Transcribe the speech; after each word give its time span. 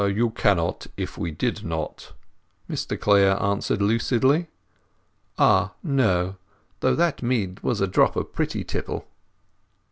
"You 0.01 0.31
cannot, 0.31 0.87
if 0.97 1.15
we 1.15 1.29
did 1.29 1.63
not," 1.63 2.13
Mr 2.67 2.99
Clare 2.99 3.39
answered 3.39 3.83
lucidly. 3.83 4.47
"Ah—no; 5.37 6.37
though 6.79 6.95
that 6.95 7.21
mead 7.21 7.59
was 7.59 7.81
a 7.81 7.87
drop 7.87 8.15
of 8.15 8.33
pretty 8.33 8.63
tipple." 8.63 9.07